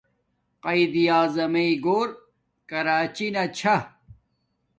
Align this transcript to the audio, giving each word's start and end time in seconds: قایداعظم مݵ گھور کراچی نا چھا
قایداعظم 0.63 1.49
مݵ 1.53 1.69
گھور 1.85 2.09
کراچی 2.69 3.27
نا 3.35 3.43
چھا 3.57 3.75